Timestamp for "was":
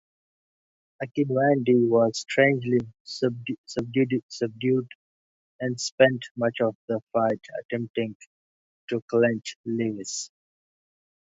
1.87-2.21